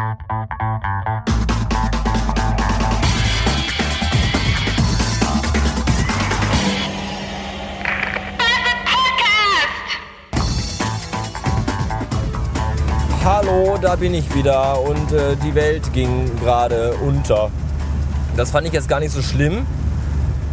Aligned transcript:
Hallo, 0.00 0.16
da 13.78 13.96
bin 13.96 14.14
ich 14.14 14.34
wieder 14.34 14.80
und 14.80 15.12
äh, 15.12 15.36
die 15.44 15.54
Welt 15.54 15.92
ging 15.92 16.30
gerade 16.40 16.94
unter. 16.94 17.50
Das 18.38 18.50
fand 18.50 18.66
ich 18.66 18.72
jetzt 18.72 18.88
gar 18.88 19.00
nicht 19.00 19.12
so 19.12 19.20
schlimm, 19.20 19.66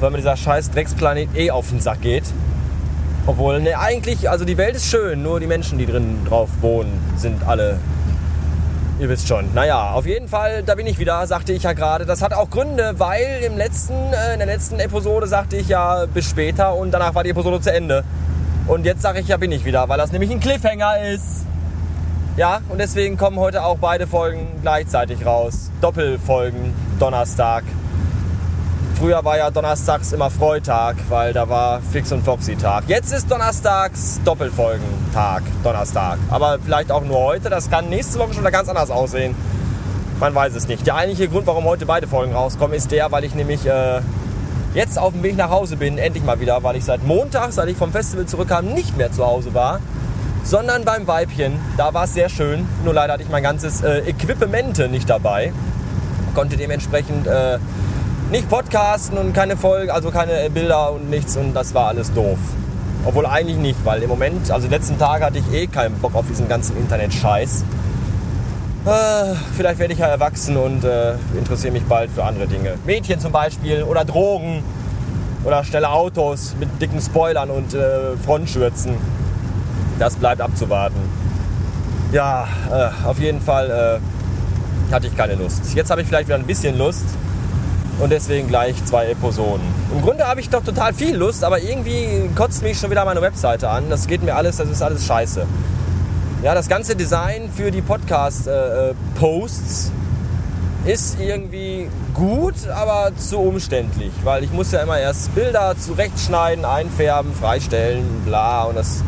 weil 0.01 0.11
mir 0.11 0.17
dieser 0.17 0.35
scheiß 0.35 0.71
Drecksplanet 0.71 1.29
eh 1.37 1.51
auf 1.51 1.69
den 1.69 1.79
Sack 1.79 2.01
geht. 2.01 2.25
Obwohl, 3.25 3.61
ne, 3.61 3.79
eigentlich, 3.79 4.29
also 4.29 4.43
die 4.43 4.57
Welt 4.57 4.75
ist 4.75 4.87
schön, 4.87 5.23
nur 5.23 5.39
die 5.39 5.47
Menschen, 5.47 5.77
die 5.77 5.85
drin 5.85 6.25
drauf 6.27 6.49
wohnen, 6.59 6.91
sind 7.15 7.47
alle. 7.47 7.79
Ihr 8.99 9.09
wisst 9.09 9.27
schon. 9.27 9.53
Naja, 9.53 9.91
auf 9.91 10.07
jeden 10.07 10.27
Fall, 10.27 10.63
da 10.63 10.73
bin 10.73 10.87
ich 10.87 10.97
wieder, 10.97 11.27
sagte 11.27 11.53
ich 11.53 11.63
ja 11.63 11.73
gerade. 11.73 12.07
Das 12.07 12.23
hat 12.23 12.33
auch 12.33 12.49
Gründe, 12.49 12.95
weil 12.97 13.43
im 13.45 13.55
letzten, 13.55 13.93
äh, 13.93 14.33
in 14.33 14.39
der 14.39 14.47
letzten 14.47 14.79
Episode 14.79 15.27
sagte 15.27 15.55
ich 15.55 15.67
ja 15.67 16.07
bis 16.07 16.27
später 16.27 16.73
und 16.75 16.89
danach 16.91 17.13
war 17.13 17.23
die 17.23 17.29
Episode 17.29 17.61
zu 17.61 17.71
Ende. 17.71 18.03
Und 18.65 18.85
jetzt 18.85 19.03
sage 19.03 19.19
ich 19.19 19.27
ja, 19.27 19.37
bin 19.37 19.51
ich 19.51 19.65
wieder, 19.65 19.87
weil 19.87 19.99
das 19.99 20.11
nämlich 20.11 20.31
ein 20.31 20.39
Cliffhanger 20.39 20.99
ist. 21.13 21.45
Ja, 22.37 22.61
und 22.69 22.79
deswegen 22.79 23.17
kommen 23.17 23.37
heute 23.37 23.63
auch 23.63 23.77
beide 23.77 24.07
Folgen 24.07 24.47
gleichzeitig 24.61 25.25
raus. 25.25 25.71
Doppelfolgen, 25.79 26.73
Donnerstag. 26.99 27.63
Früher 28.99 29.23
war 29.23 29.37
ja 29.37 29.51
donnerstags 29.51 30.11
immer 30.11 30.31
Freitag, 30.31 30.95
weil 31.09 31.31
da 31.31 31.47
war 31.47 31.81
Fix 31.91 32.11
und 32.11 32.25
Foxy 32.25 32.55
Tag. 32.55 32.85
Jetzt 32.87 33.13
ist 33.13 33.29
donnerstags 33.29 34.19
Doppelfolgentag, 34.25 35.43
Donnerstag. 35.63 36.17
Aber 36.29 36.57
vielleicht 36.57 36.91
auch 36.91 37.03
nur 37.03 37.19
heute. 37.19 37.51
Das 37.51 37.69
kann 37.69 37.89
nächste 37.89 38.17
Woche 38.17 38.33
schon 38.33 38.41
wieder 38.41 38.51
ganz 38.51 38.69
anders 38.69 38.89
aussehen. 38.89 39.35
Man 40.19 40.33
weiß 40.33 40.55
es 40.55 40.67
nicht. 40.67 40.87
Der 40.87 40.95
eigentliche 40.95 41.29
Grund, 41.29 41.45
warum 41.45 41.65
heute 41.65 41.85
beide 41.85 42.07
Folgen 42.07 42.33
rauskommen, 42.33 42.75
ist 42.75 42.89
der, 42.89 43.11
weil 43.11 43.23
ich 43.23 43.35
nämlich 43.35 43.67
äh, 43.67 44.01
jetzt 44.73 44.97
auf 44.97 45.13
dem 45.13 45.21
Weg 45.21 45.37
nach 45.37 45.51
Hause 45.51 45.77
bin, 45.77 45.99
endlich 45.99 46.23
mal 46.23 46.39
wieder, 46.39 46.63
weil 46.63 46.75
ich 46.75 46.83
seit 46.83 47.03
Montag, 47.05 47.51
seit 47.51 47.69
ich 47.69 47.77
vom 47.77 47.91
Festival 47.91 48.25
zurückkam, 48.25 48.65
nicht 48.65 48.97
mehr 48.97 49.11
zu 49.11 49.23
Hause 49.23 49.53
war 49.53 49.79
sondern 50.43 50.85
beim 50.85 51.05
Weibchen. 51.07 51.59
Da 51.75 51.93
war 51.93 52.05
es 52.05 52.13
sehr 52.13 52.29
schön. 52.29 52.65
Nur 52.85 52.93
leider 52.93 53.13
hatte 53.13 53.23
ich 53.23 53.27
mein 53.27 53.43
ganzes 53.43 53.81
äh, 53.81 53.99
Equipmente 54.07 54.87
nicht 54.87 55.09
dabei. 55.09 55.51
Konnte 56.33 56.55
dementsprechend 56.55 57.27
äh, 57.27 57.59
nicht 58.31 58.49
podcasten 58.49 59.17
und 59.17 59.33
keine 59.33 59.55
Folge, 59.55 59.93
also 59.93 60.11
keine 60.11 60.49
Bilder 60.49 60.91
und 60.91 61.09
nichts 61.09 61.37
und 61.37 61.53
das 61.53 61.73
war 61.73 61.89
alles 61.89 62.13
doof. 62.13 62.37
Obwohl 63.05 63.25
eigentlich 63.25 63.57
nicht, 63.57 63.85
weil 63.85 64.03
im 64.03 64.09
Moment, 64.09 64.51
also 64.51 64.67
die 64.67 64.73
letzten 64.73 64.99
Tage 64.99 65.23
hatte 65.23 65.37
ich 65.37 65.53
eh 65.53 65.67
keinen 65.67 65.95
Bock 65.99 66.13
auf 66.13 66.25
diesen 66.27 66.49
ganzen 66.49 66.75
Internet-Scheiß. 66.77 67.63
Äh, 68.85 69.35
vielleicht 69.55 69.79
werde 69.79 69.93
ich 69.93 69.99
ja 69.99 70.07
erwachsen 70.07 70.57
und 70.57 70.83
äh, 70.83 71.13
interessiere 71.37 71.71
mich 71.71 71.83
bald 71.83 72.11
für 72.11 72.23
andere 72.23 72.47
Dinge. 72.47 72.73
Mädchen 72.85 73.19
zum 73.19 73.31
Beispiel 73.31 73.83
oder 73.83 74.03
Drogen 74.03 74.61
oder 75.45 75.63
schnelle 75.63 75.89
Autos 75.89 76.55
mit 76.59 76.69
dicken 76.81 76.99
Spoilern 76.99 77.49
und 77.49 77.73
äh, 77.73 78.17
Frontschürzen. 78.25 78.93
Das 79.99 80.15
bleibt 80.15 80.41
abzuwarten. 80.41 80.99
Ja, 82.11 82.47
äh, 82.71 83.07
auf 83.07 83.19
jeden 83.19 83.41
Fall 83.41 84.01
äh, 84.89 84.93
hatte 84.93 85.07
ich 85.07 85.15
keine 85.15 85.35
Lust. 85.35 85.73
Jetzt 85.75 85.91
habe 85.91 86.01
ich 86.01 86.07
vielleicht 86.07 86.27
wieder 86.27 86.37
ein 86.37 86.45
bisschen 86.45 86.77
Lust 86.77 87.05
und 87.99 88.11
deswegen 88.11 88.47
gleich 88.47 88.83
zwei 88.85 89.09
Episoden. 89.09 89.65
Im 89.91 90.01
Grunde 90.01 90.27
habe 90.27 90.39
ich 90.39 90.49
doch 90.49 90.63
total 90.63 90.93
viel 90.93 91.15
Lust, 91.15 91.43
aber 91.43 91.59
irgendwie 91.59 92.29
kotzt 92.35 92.63
mich 92.63 92.79
schon 92.79 92.91
wieder 92.91 93.05
meine 93.05 93.21
Webseite 93.21 93.69
an. 93.69 93.89
Das 93.89 94.07
geht 94.07 94.23
mir 94.23 94.35
alles, 94.35 94.57
das 94.57 94.69
ist 94.69 94.81
alles 94.81 95.05
scheiße. 95.05 95.45
Ja, 96.43 96.53
das 96.53 96.69
ganze 96.69 96.95
Design 96.95 97.49
für 97.55 97.71
die 97.71 97.81
Podcast-Posts 97.81 99.91
äh, 100.85 100.91
ist 100.91 101.19
irgendwie 101.19 101.89
gut, 102.13 102.67
aber 102.69 103.11
zu 103.17 103.39
umständlich, 103.39 104.11
weil 104.23 104.43
ich 104.43 104.51
muss 104.51 104.71
ja 104.71 104.81
immer 104.81 104.99
erst 104.99 105.33
Bilder 105.35 105.75
zurechtschneiden, 105.77 106.63
einfärben, 106.63 107.33
freistellen, 107.33 108.05
bla 108.25 108.63
und 108.63 108.75
das 108.75 109.03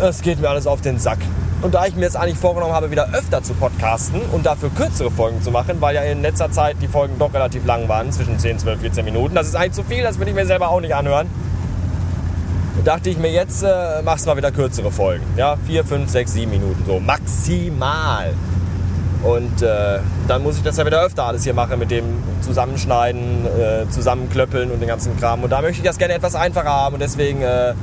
es 0.00 0.22
geht 0.22 0.40
mir 0.40 0.48
alles 0.48 0.66
auf 0.66 0.80
den 0.80 0.98
Sack. 0.98 1.18
Und 1.62 1.74
da 1.74 1.86
ich 1.86 1.94
mir 1.94 2.02
jetzt 2.02 2.16
eigentlich 2.16 2.38
vorgenommen 2.38 2.74
habe, 2.74 2.90
wieder 2.90 3.10
öfter 3.14 3.40
zu 3.44 3.54
podcasten 3.54 4.20
und 4.32 4.44
dafür 4.44 4.68
kürzere 4.70 5.12
Folgen 5.12 5.40
zu 5.42 5.52
machen, 5.52 5.80
weil 5.80 5.94
ja 5.94 6.02
in 6.02 6.20
letzter 6.20 6.50
Zeit 6.50 6.76
die 6.82 6.88
Folgen 6.88 7.20
doch 7.20 7.32
relativ 7.32 7.64
lang 7.64 7.88
waren, 7.88 8.10
zwischen 8.10 8.36
10, 8.36 8.58
12, 8.58 8.80
14 8.80 9.04
Minuten. 9.04 9.36
Das 9.36 9.46
ist 9.46 9.54
eigentlich 9.54 9.72
zu 9.72 9.84
viel, 9.84 10.02
das 10.02 10.18
will 10.18 10.26
ich 10.26 10.34
mir 10.34 10.44
selber 10.44 10.70
auch 10.70 10.80
nicht 10.80 10.94
anhören. 10.94 11.28
Dachte 12.84 13.10
ich 13.10 13.18
mir, 13.18 13.30
jetzt 13.30 13.62
äh, 13.62 14.02
machst 14.02 14.26
mal 14.26 14.36
wieder 14.36 14.50
kürzere 14.50 14.90
Folgen. 14.90 15.22
Ja, 15.36 15.56
4, 15.68 15.84
5, 15.84 16.10
6, 16.10 16.32
7 16.32 16.50
Minuten, 16.50 16.82
so 16.84 16.98
maximal. 16.98 18.34
Und 19.22 19.62
äh, 19.62 20.00
dann 20.26 20.42
muss 20.42 20.56
ich 20.56 20.64
das 20.64 20.78
ja 20.78 20.84
wieder 20.84 21.00
öfter 21.00 21.26
alles 21.26 21.44
hier 21.44 21.54
machen 21.54 21.78
mit 21.78 21.92
dem 21.92 22.04
Zusammenschneiden, 22.40 23.46
äh, 23.46 23.88
Zusammenklöppeln 23.88 24.72
und 24.72 24.80
den 24.80 24.88
ganzen 24.88 25.16
Kram. 25.16 25.44
Und 25.44 25.50
da 25.50 25.62
möchte 25.62 25.78
ich 25.78 25.86
das 25.86 25.98
gerne 25.98 26.14
etwas 26.14 26.34
einfacher 26.34 26.70
haben 26.70 26.94
und 26.94 27.00
deswegen 27.00 27.40
äh, 27.42 27.74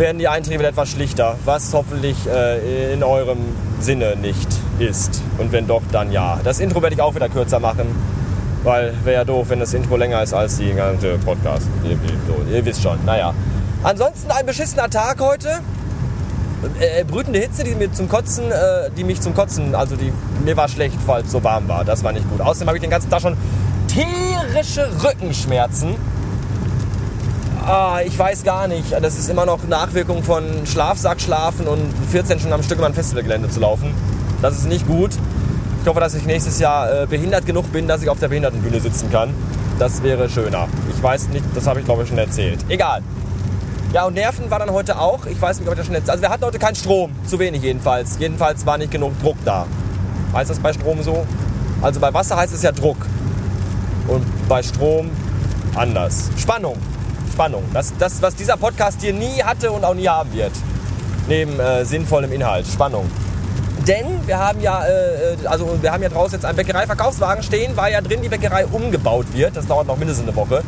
werden 0.00 0.18
die 0.18 0.26
Einträge 0.26 0.66
etwas 0.66 0.88
schlichter, 0.88 1.36
was 1.44 1.72
hoffentlich 1.74 2.16
äh, 2.26 2.92
in 2.92 3.04
eurem 3.04 3.38
Sinne 3.80 4.16
nicht 4.16 4.48
ist. 4.78 5.22
Und 5.38 5.52
wenn 5.52 5.66
doch, 5.66 5.82
dann 5.92 6.10
ja. 6.10 6.40
Das 6.42 6.58
Intro 6.58 6.82
werde 6.82 6.96
ich 6.96 7.02
auch 7.02 7.14
wieder 7.14 7.28
kürzer 7.28 7.60
machen, 7.60 7.86
weil 8.64 8.94
wäre 9.04 9.20
ja 9.20 9.24
doof, 9.24 9.50
wenn 9.50 9.60
das 9.60 9.74
Intro 9.74 9.96
länger 9.96 10.22
ist 10.22 10.32
als 10.32 10.56
die 10.56 10.72
ganze 10.72 11.18
Podcast. 11.18 11.68
Ihr, 11.84 11.90
ihr, 11.90 12.56
ihr 12.56 12.64
wisst 12.64 12.82
schon, 12.82 12.98
naja. 13.04 13.34
Ansonsten 13.82 14.30
ein 14.30 14.46
beschissener 14.46 14.88
Tag 14.88 15.20
heute. 15.20 15.60
Äh, 16.80 17.04
brütende 17.04 17.38
Hitze, 17.38 17.62
die 17.62 17.74
mir 17.74 17.92
zum 17.92 18.08
Kotzen, 18.08 18.50
äh, 18.50 18.90
die 18.96 19.04
mich 19.04 19.20
zum 19.20 19.34
Kotzen, 19.34 19.74
also 19.74 19.96
die 19.96 20.12
mir 20.44 20.56
war 20.56 20.68
schlecht, 20.68 20.96
es 21.24 21.30
so 21.30 21.44
warm 21.44 21.68
war. 21.68 21.84
Das 21.84 22.02
war 22.02 22.12
nicht 22.12 22.28
gut. 22.28 22.40
Außerdem 22.40 22.68
habe 22.68 22.78
ich 22.78 22.82
den 22.82 22.90
ganzen 22.90 23.10
Tag 23.10 23.20
schon 23.20 23.36
tierische 23.86 24.88
Rückenschmerzen 25.04 25.96
ah, 27.70 28.00
ich 28.04 28.18
weiß 28.18 28.42
gar 28.42 28.68
nicht. 28.68 28.92
Das 28.92 29.16
ist 29.16 29.28
immer 29.28 29.46
noch 29.46 29.62
Nachwirkung 29.64 30.22
von 30.22 30.66
Schlafsackschlafen 30.66 31.66
und 31.66 31.80
14 32.10 32.38
Stunden 32.38 32.54
am 32.54 32.62
Stück 32.62 32.78
über 32.78 32.86
ein 32.86 32.94
Festivalgelände 32.94 33.48
zu 33.48 33.60
laufen. 33.60 33.94
Das 34.42 34.56
ist 34.56 34.66
nicht 34.66 34.86
gut. 34.86 35.10
Ich 35.82 35.88
hoffe, 35.88 36.00
dass 36.00 36.14
ich 36.14 36.26
nächstes 36.26 36.58
Jahr 36.58 37.02
äh, 37.02 37.06
behindert 37.06 37.46
genug 37.46 37.72
bin, 37.72 37.88
dass 37.88 38.02
ich 38.02 38.08
auf 38.08 38.18
der 38.18 38.28
Behindertenbühne 38.28 38.80
sitzen 38.80 39.10
kann. 39.10 39.32
Das 39.78 40.02
wäre 40.02 40.28
schöner. 40.28 40.68
Ich 40.94 41.02
weiß 41.02 41.28
nicht, 41.28 41.44
das 41.54 41.66
habe 41.66 41.80
ich 41.80 41.86
glaube 41.86 42.02
ich 42.02 42.08
schon 42.08 42.18
erzählt. 42.18 42.58
Egal. 42.68 43.02
Ja, 43.92 44.04
und 44.04 44.14
Nerven 44.14 44.50
war 44.50 44.58
dann 44.58 44.70
heute 44.70 44.98
auch. 44.98 45.26
Ich 45.26 45.40
weiß 45.40 45.58
nicht, 45.58 45.68
ob 45.68 45.74
ich 45.74 45.78
das 45.78 45.86
schon 45.86 45.94
erzählt 45.94 46.10
Also 46.10 46.22
wir 46.22 46.30
hatten 46.30 46.44
heute 46.44 46.58
keinen 46.58 46.74
Strom. 46.74 47.12
Zu 47.26 47.38
wenig 47.38 47.62
jedenfalls. 47.62 48.16
Jedenfalls 48.18 48.66
war 48.66 48.78
nicht 48.78 48.90
genug 48.90 49.12
Druck 49.22 49.36
da. 49.44 49.66
Heißt 50.34 50.50
das 50.50 50.58
bei 50.58 50.72
Strom 50.72 51.02
so? 51.02 51.26
Also 51.82 51.98
bei 51.98 52.12
Wasser 52.12 52.36
heißt 52.36 52.52
es 52.52 52.62
ja 52.62 52.72
Druck. 52.72 52.98
Und 54.06 54.24
bei 54.48 54.62
Strom 54.62 55.10
anders. 55.74 56.30
Spannung. 56.36 56.76
Spannung. 57.32 57.62
Das, 57.72 57.92
das, 57.98 58.20
was 58.22 58.34
dieser 58.34 58.56
Podcast 58.56 59.00
hier 59.00 59.12
nie 59.12 59.42
hatte 59.42 59.70
und 59.70 59.84
auch 59.84 59.94
nie 59.94 60.08
haben 60.08 60.32
wird. 60.32 60.52
Neben 61.28 61.58
äh, 61.60 61.84
sinnvollem 61.84 62.32
Inhalt. 62.32 62.66
Spannung. 62.66 63.10
Denn 63.86 64.26
wir 64.26 64.38
haben 64.38 64.60
ja, 64.60 64.84
äh, 64.84 65.34
äh, 65.34 65.46
also 65.46 65.78
wir 65.80 65.92
haben 65.92 66.02
ja 66.02 66.08
draußen 66.08 66.34
jetzt 66.34 66.44
einen 66.44 66.56
Bäckerei-Verkaufswagen 66.56 67.42
stehen, 67.42 67.76
weil 67.76 67.92
ja 67.92 68.00
drin 68.00 68.20
die 68.22 68.28
Bäckerei 68.28 68.66
umgebaut 68.66 69.26
wird. 69.32 69.56
Das 69.56 69.66
dauert 69.66 69.86
noch 69.86 69.96
mindestens 69.96 70.28
eine 70.28 70.36
Woche. 70.36 70.62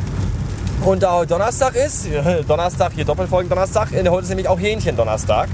Und 0.83 1.03
da 1.03 1.23
Donnerstag 1.25 1.75
ist, 1.75 2.07
Donnerstag, 2.47 2.93
hier 2.93 3.05
Doppelfolgen 3.05 3.49
Donnerstag, 3.49 3.91
äh, 3.91 4.07
heute 4.09 4.23
ist 4.23 4.29
nämlich 4.29 4.47
auch 4.47 4.59
Hähnchen-Donnerstag. 4.59 5.47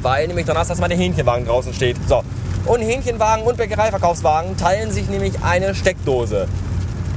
Weil 0.00 0.26
nämlich 0.26 0.46
Donnerstags 0.46 0.80
meine 0.80 0.94
Hähnchenwagen 0.94 1.46
draußen 1.46 1.74
steht. 1.74 1.96
So. 2.08 2.22
Und 2.64 2.80
Hähnchenwagen 2.80 3.44
und 3.44 3.56
Bäckereiverkaufswagen 3.56 4.56
teilen 4.56 4.90
sich 4.90 5.08
nämlich 5.08 5.42
eine 5.42 5.74
Steckdose. 5.74 6.48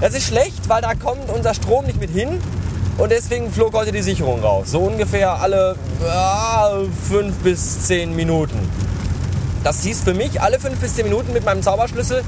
Das 0.01 0.13
ist 0.13 0.27
schlecht, 0.27 0.67
weil 0.67 0.81
da 0.81 0.93
kommt 0.93 1.29
unser 1.33 1.53
Strom 1.53 1.85
nicht 1.85 1.99
mit 1.99 2.09
hin 2.09 2.41
und 2.97 3.11
deswegen 3.11 3.51
flog 3.51 3.73
heute 3.73 3.91
die 3.91 4.01
Sicherung 4.01 4.41
raus. 4.41 4.71
So 4.71 4.79
ungefähr 4.79 5.33
alle 5.41 5.75
äh, 6.01 7.09
5 7.09 7.35
bis 7.37 7.87
10 7.87 8.15
Minuten. 8.15 8.57
Das 9.63 9.81
hieß 9.81 10.01
für 10.01 10.13
mich, 10.13 10.41
alle 10.41 10.59
5 10.59 10.79
bis 10.79 10.95
10 10.95 11.05
Minuten 11.05 11.33
mit 11.33 11.43
meinem 11.43 11.61
Zauberschlüssel 11.61 12.23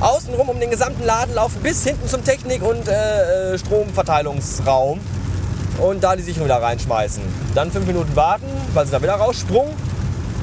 außenrum 0.00 0.48
um 0.48 0.58
den 0.58 0.70
gesamten 0.70 1.04
Laden 1.04 1.34
laufen, 1.34 1.62
bis 1.62 1.84
hinten 1.84 2.08
zum 2.08 2.24
Technik- 2.24 2.62
und 2.62 2.88
äh, 2.88 3.54
äh 3.54 3.58
Stromverteilungsraum. 3.58 5.00
Und 5.78 6.04
da 6.04 6.16
die 6.16 6.22
Sicherung 6.22 6.46
wieder 6.46 6.60
reinschmeißen. 6.60 7.22
Dann 7.54 7.70
5 7.70 7.86
Minuten 7.86 8.14
warten, 8.14 8.46
weil 8.74 8.84
sie 8.86 8.92
dann 8.92 9.02
wieder 9.02 9.14
raussprung. 9.14 9.68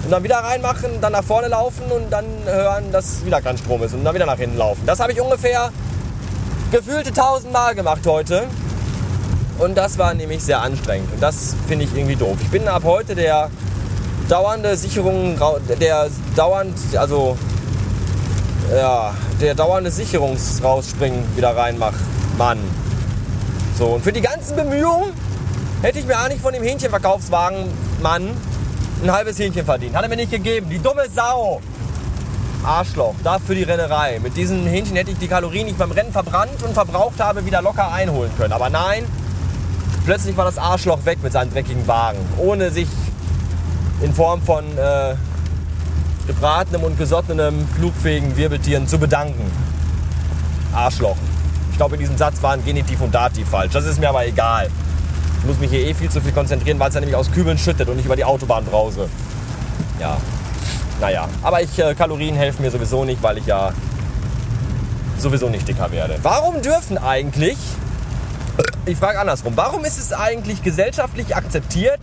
Und 0.03 0.11
dann 0.11 0.23
wieder 0.23 0.37
reinmachen, 0.37 1.01
dann 1.01 1.11
nach 1.11 1.23
vorne 1.23 1.49
laufen 1.49 1.91
und 1.91 2.09
dann 2.09 2.25
hören, 2.45 2.91
dass 2.91 3.25
wieder 3.25 3.41
kein 3.41 3.57
Strom 3.57 3.83
ist. 3.83 3.93
Und 3.93 4.05
dann 4.05 4.15
wieder 4.15 4.25
nach 4.25 4.37
hinten 4.37 4.57
laufen. 4.57 4.83
Das 4.85 4.99
habe 4.99 5.11
ich 5.11 5.19
ungefähr 5.19 5.69
gefühlte 6.71 7.09
1000 7.09 7.51
Mal 7.51 7.75
gemacht 7.75 8.01
heute. 8.05 8.47
Und 9.57 9.75
das 9.75 9.97
war 9.97 10.13
nämlich 10.13 10.43
sehr 10.43 10.61
anstrengend. 10.61 11.11
Und 11.13 11.21
das 11.21 11.55
finde 11.67 11.85
ich 11.85 11.95
irgendwie 11.95 12.15
doof. 12.15 12.37
Ich 12.41 12.49
bin 12.49 12.67
ab 12.67 12.83
heute 12.85 13.15
der 13.15 13.49
dauernde 14.29 14.75
Sicherung, 14.77 15.39
der 15.79 16.09
dauernd, 16.35 16.75
also 16.95 17.37
ja, 18.71 19.13
der 19.41 19.55
dauernde 19.55 19.89
Sicherungsrausspringen 19.91 21.35
wieder 21.35 21.55
reinmacht. 21.55 21.99
Mann. 22.37 22.59
So, 23.77 23.85
und 23.87 24.03
für 24.03 24.11
die 24.11 24.21
ganzen 24.21 24.55
Bemühungen 24.55 25.11
hätte 25.81 25.99
ich 25.99 26.05
mir 26.05 26.17
eigentlich 26.17 26.41
von 26.41 26.53
dem 26.53 26.63
Hähnchenverkaufswagen 26.63 27.65
Mann 28.01 28.29
ein 29.03 29.11
halbes 29.11 29.39
Hähnchen 29.39 29.65
verdient. 29.65 29.95
Hat 29.95 30.03
er 30.03 30.09
mir 30.09 30.15
nicht 30.15 30.31
gegeben. 30.31 30.69
Die 30.69 30.79
dumme 30.79 31.05
Sau. 31.13 31.61
Arschloch, 32.63 33.13
da 33.23 33.39
für 33.39 33.55
die 33.55 33.63
Rennerei. 33.63 34.19
Mit 34.21 34.35
diesen 34.35 34.65
Hähnchen 34.65 34.95
hätte 34.95 35.11
ich 35.11 35.17
die 35.17 35.27
Kalorien, 35.27 35.67
die 35.67 35.71
ich 35.71 35.77
beim 35.77 35.91
Rennen 35.91 36.11
verbrannt 36.11 36.61
und 36.63 36.73
verbraucht 36.73 37.19
habe, 37.19 37.45
wieder 37.45 37.61
locker 37.61 37.91
einholen 37.91 38.31
können. 38.35 38.51
Aber 38.51 38.69
nein, 38.69 39.05
plötzlich 40.07 40.37
war 40.37 40.45
das 40.45 40.57
Arschloch 40.57 41.03
weg 41.03 41.21
mit 41.21 41.33
seinem 41.33 41.51
dreckigen 41.51 41.85
Wagen, 41.85 42.19
ohne 42.37 42.71
sich 42.71 42.87
in 44.01 44.13
Form 44.13 44.41
von 44.41 44.63
äh, 44.77 45.15
gebratenem 46.25 46.83
und 46.83 46.97
gesottenem 46.97 47.67
flugfähigen 47.75 48.37
Wirbeltieren 48.37 48.87
zu 48.87 48.99
bedanken. 48.99 49.51
Arschloch. 50.73 51.17
Ich 51.71 51.77
glaube, 51.77 51.95
in 51.95 51.99
diesem 51.99 52.17
Satz 52.17 52.41
waren 52.41 52.63
Genitiv 52.63 53.01
und 53.01 53.13
Dativ 53.13 53.49
falsch. 53.49 53.73
Das 53.73 53.85
ist 53.85 53.99
mir 53.99 54.07
aber 54.07 54.25
egal. 54.25 54.69
Ich 55.39 55.45
muss 55.45 55.59
mich 55.59 55.71
hier 55.71 55.85
eh 55.85 55.93
viel 55.93 56.09
zu 56.09 56.21
viel 56.21 56.31
konzentrieren, 56.31 56.79
weil 56.79 56.87
es 56.87 56.95
ja 56.95 57.01
nämlich 57.01 57.17
aus 57.17 57.29
Kübeln 57.29 57.57
schüttet 57.57 57.89
und 57.89 57.99
ich 57.99 58.05
über 58.05 58.15
die 58.15 58.23
Autobahn 58.23 58.63
brause. 58.63 59.09
Ja, 59.99 60.15
naja. 61.01 61.27
Aber 61.43 61.61
ich, 61.61 61.77
äh, 61.79 61.93
Kalorien 61.95 62.35
helfen 62.35 62.61
mir 62.61 62.71
sowieso 62.71 63.03
nicht, 63.03 63.21
weil 63.21 63.39
ich 63.39 63.45
ja 63.45 63.73
sowieso 65.19 65.49
nicht 65.49 65.67
dicker 65.67 65.91
werde. 65.91 66.17
Warum 66.23 66.61
dürfen 66.61 66.97
eigentlich, 66.97 67.57
ich 68.87 68.97
frage 68.97 69.19
andersrum, 69.19 69.53
warum 69.55 69.83
ist 69.83 69.99
es 69.99 70.13
eigentlich 70.13 70.63
gesellschaftlich 70.63 71.35
akzeptiert 71.35 71.99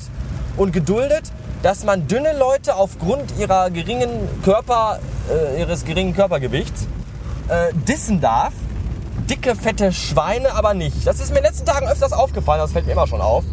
und 0.56 0.72
geduldet, 0.72 1.32
dass 1.62 1.84
man 1.84 2.06
dünne 2.06 2.36
Leute 2.36 2.76
aufgrund 2.76 3.38
ihrer 3.38 3.70
geringen 3.70 4.10
Körper, 4.42 4.98
äh, 5.30 5.60
ihres 5.60 5.84
geringen 5.84 6.14
Körpergewichts 6.14 6.86
äh, 7.48 7.72
dissen 7.88 8.20
darf. 8.20 8.52
Dicke, 9.30 9.56
fette 9.56 9.92
Schweine 9.92 10.52
aber 10.54 10.74
nicht. 10.74 11.06
Das 11.06 11.20
ist 11.20 11.30
mir 11.30 11.38
in 11.38 11.44
den 11.44 11.52
letzten 11.52 11.64
Tagen 11.64 11.88
öfters 11.88 12.12
aufgefallen, 12.12 12.60
das 12.60 12.72
fällt 12.72 12.84
mir 12.84 12.92
immer 12.92 13.06
schon 13.06 13.22
auf. 13.22 13.44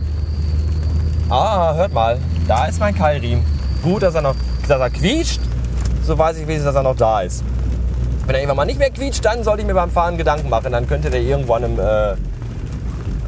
Ah, 1.30 1.74
hört 1.75 1.94
mal, 1.94 2.19
da 2.48 2.66
ist 2.66 2.80
mein 2.81 2.94
Keilriemen. 2.94 3.45
Gut, 3.81 4.04
dass 4.04 4.13
er 4.16 4.22
noch 4.22 4.36
dass 4.68 4.80
er 4.80 4.89
quietscht. 4.89 5.39
So 6.04 6.18
weiß 6.18 6.38
ich 6.38 6.44
wenigstens, 6.44 6.66
dass 6.66 6.75
er 6.75 6.84
noch 6.84 6.98
da 6.98 7.22
ist. 7.22 7.44
Wenn 8.25 8.36
er 8.36 8.42
irgendwann 8.42 8.57
mal 8.57 8.66
nicht 8.66 8.80
mehr 8.80 8.89
quietscht, 8.89 9.24
dann 9.24 9.44
sollte 9.44 9.62
ich 9.62 9.68
mir 9.68 9.74
beim 9.74 9.89
Fahren 9.89 10.18
Gedanken 10.18 10.50
machen. 10.50 10.72
Dann 10.72 10.88
könnte 10.88 11.10
der 11.10 11.22
irgendwo 11.22 11.54
an 11.54 11.63
einem 11.63 11.80
äh, 11.80 12.16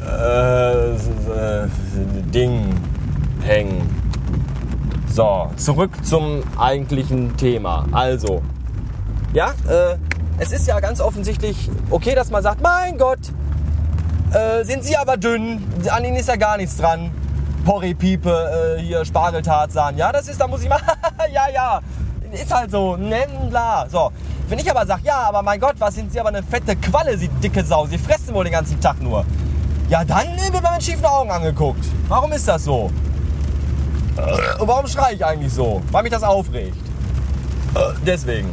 äh, 0.04 1.68
Ding 2.34 2.74
hängen. 3.42 3.88
So, 5.08 5.50
zurück 5.56 5.92
zum 6.04 6.42
eigentlichen 6.58 7.36
Thema. 7.36 7.86
Also, 7.92 8.42
ja, 9.32 9.50
äh, 9.68 9.96
es 10.38 10.50
ist 10.50 10.66
ja 10.66 10.80
ganz 10.80 11.00
offensichtlich 11.00 11.70
okay, 11.90 12.14
dass 12.14 12.30
man 12.30 12.42
sagt, 12.42 12.60
mein 12.60 12.98
Gott, 12.98 13.20
äh, 14.32 14.64
sind 14.64 14.82
Sie 14.82 14.96
aber 14.96 15.16
dünn, 15.16 15.62
an 15.90 16.04
Ihnen 16.04 16.16
ist 16.16 16.28
ja 16.28 16.36
gar 16.36 16.56
nichts 16.56 16.76
dran. 16.76 17.12
Porree-Piepe, 17.64 18.76
äh, 18.78 18.82
hier 18.82 19.04
Spargeltarzan. 19.04 19.96
Ja, 19.96 20.12
das 20.12 20.28
ist, 20.28 20.40
da 20.40 20.48
muss 20.48 20.62
ich 20.62 20.68
mal, 20.68 20.80
ja, 21.32 21.44
ja, 21.54 21.80
ist 22.32 22.52
halt 22.52 22.70
so, 22.70 22.96
ne, 22.96 23.26
bla. 23.48 23.86
So, 23.88 24.10
wenn 24.48 24.58
ich 24.58 24.70
aber 24.70 24.84
sage, 24.84 25.02
ja, 25.04 25.20
aber 25.20 25.42
mein 25.42 25.60
Gott, 25.60 25.74
was 25.78 25.94
sind 25.94 26.12
Sie 26.12 26.20
aber 26.20 26.30
eine 26.30 26.42
fette 26.42 26.74
Qualle, 26.76 27.16
Sie 27.16 27.28
dicke 27.28 27.64
Sau, 27.64 27.86
Sie 27.86 27.98
fressen 27.98 28.34
wohl 28.34 28.44
den 28.44 28.52
ganzen 28.52 28.80
Tag 28.80 29.00
nur. 29.00 29.24
Ja, 29.88 30.04
dann 30.04 30.26
äh, 30.38 30.52
wird 30.52 30.62
man 30.62 30.74
mit 30.74 30.82
schiefen 30.82 31.04
Augen 31.04 31.30
angeguckt. 31.30 31.84
Warum 32.08 32.32
ist 32.32 32.48
das 32.48 32.64
so? 32.64 32.90
Und 34.58 34.68
warum 34.68 34.86
schreie 34.86 35.14
ich 35.14 35.24
eigentlich 35.24 35.52
so? 35.52 35.82
Weil 35.90 36.04
mich 36.04 36.12
das 36.12 36.22
aufregt. 36.22 36.76
Deswegen. 38.06 38.48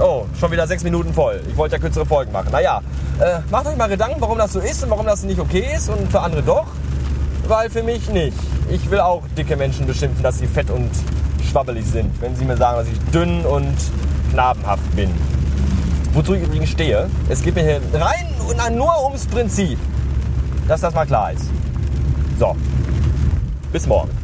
Oh, 0.00 0.24
schon 0.40 0.50
wieder 0.50 0.66
sechs 0.66 0.82
Minuten 0.82 1.12
voll. 1.12 1.40
Ich 1.48 1.56
wollte 1.56 1.76
ja 1.76 1.80
kürzere 1.80 2.06
Folgen 2.06 2.32
machen. 2.32 2.48
Naja, 2.50 2.80
äh, 3.20 3.40
macht 3.50 3.66
euch 3.66 3.76
mal 3.76 3.88
Gedanken, 3.88 4.20
warum 4.20 4.38
das 4.38 4.52
so 4.54 4.60
ist 4.60 4.82
und 4.82 4.90
warum 4.90 5.06
das 5.06 5.22
nicht 5.22 5.38
okay 5.38 5.66
ist 5.76 5.88
und 5.88 6.10
für 6.10 6.20
andere 6.20 6.42
doch. 6.42 6.66
Weil 7.46 7.70
für 7.70 7.82
mich 7.82 8.08
nicht. 8.08 8.36
Ich 8.70 8.90
will 8.90 9.00
auch 9.00 9.22
dicke 9.36 9.56
Menschen 9.56 9.86
beschimpfen, 9.86 10.22
dass 10.22 10.38
sie 10.38 10.46
fett 10.46 10.70
und 10.70 10.90
schwabbelig 11.48 11.84
sind. 11.86 12.20
Wenn 12.20 12.34
sie 12.34 12.44
mir 12.44 12.56
sagen, 12.56 12.78
dass 12.78 12.88
ich 12.88 12.98
dünn 13.12 13.44
und 13.44 13.76
knabenhaft 14.32 14.96
bin. 14.96 15.10
Wozu 16.14 16.34
ich 16.34 16.42
übrigens 16.42 16.70
stehe. 16.70 17.08
Es 17.28 17.42
geht 17.42 17.54
mir 17.54 17.62
hier 17.62 17.80
rein 17.92 18.26
und 18.48 18.76
nur 18.76 19.04
ums 19.04 19.26
Prinzip. 19.26 19.78
Dass 20.66 20.80
das 20.80 20.94
mal 20.94 21.06
klar 21.06 21.32
ist. 21.32 21.50
So. 22.38 22.56
Bis 23.72 23.86
morgen. 23.86 24.23